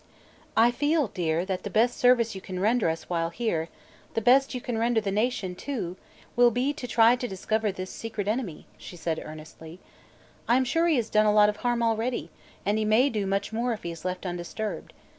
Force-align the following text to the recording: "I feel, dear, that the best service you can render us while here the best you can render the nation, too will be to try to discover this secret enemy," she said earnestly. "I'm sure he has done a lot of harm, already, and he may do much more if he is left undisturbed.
"I 0.57 0.71
feel, 0.71 1.09
dear, 1.09 1.45
that 1.45 1.61
the 1.61 1.69
best 1.69 1.95
service 1.95 2.33
you 2.33 2.41
can 2.41 2.59
render 2.59 2.89
us 2.89 3.07
while 3.07 3.29
here 3.29 3.69
the 4.15 4.19
best 4.19 4.55
you 4.55 4.59
can 4.59 4.79
render 4.79 4.99
the 4.99 5.11
nation, 5.11 5.53
too 5.53 5.95
will 6.35 6.49
be 6.49 6.73
to 6.73 6.87
try 6.87 7.15
to 7.15 7.27
discover 7.27 7.71
this 7.71 7.91
secret 7.91 8.27
enemy," 8.27 8.65
she 8.79 8.97
said 8.97 9.21
earnestly. 9.23 9.79
"I'm 10.47 10.65
sure 10.65 10.87
he 10.87 10.95
has 10.95 11.11
done 11.11 11.27
a 11.27 11.31
lot 11.31 11.49
of 11.49 11.57
harm, 11.57 11.83
already, 11.83 12.31
and 12.65 12.79
he 12.79 12.83
may 12.83 13.11
do 13.11 13.27
much 13.27 13.53
more 13.53 13.73
if 13.73 13.83
he 13.83 13.91
is 13.91 14.03
left 14.03 14.25
undisturbed. 14.25 14.91